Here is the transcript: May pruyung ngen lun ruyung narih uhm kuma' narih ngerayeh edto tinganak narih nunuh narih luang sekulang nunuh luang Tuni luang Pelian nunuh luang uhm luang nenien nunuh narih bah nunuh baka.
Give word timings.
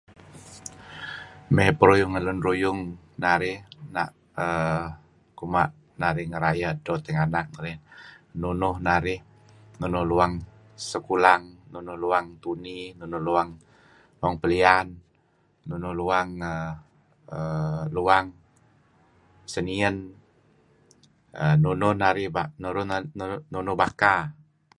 May 1.55 1.71
pruyung 1.79 2.11
ngen 2.11 2.25
lun 2.27 2.39
ruyung 2.47 2.79
narih 3.23 3.57
uhm 4.45 4.85
kuma' 5.37 5.73
narih 6.01 6.27
ngerayeh 6.31 6.69
edto 6.73 6.93
tinganak 7.05 7.47
narih 7.55 7.77
nunuh 8.41 8.75
narih 8.87 9.19
luang 10.11 10.33
sekulang 10.91 11.43
nunuh 11.73 11.97
luang 12.03 12.25
Tuni 12.43 12.77
luang 13.27 13.49
Pelian 14.41 14.87
nunuh 15.69 15.93
luang 15.99 16.29
uhm 17.37 17.81
luang 17.95 18.25
nenien 19.53 19.95
nunuh 21.63 21.93
narih 22.01 22.27
bah 22.35 22.47
nunuh 23.53 23.75
baka. 23.81 24.15